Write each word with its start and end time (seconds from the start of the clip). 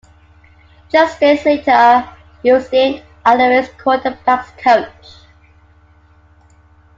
Just 0.91 1.19
days 1.19 1.45
later 1.45 2.09
he 2.41 2.51
was 2.51 2.71
named 2.71 3.03
the 3.23 3.29
Alouettes' 3.29 3.69
quarterbacks 3.77 4.57
coach. 4.57 5.27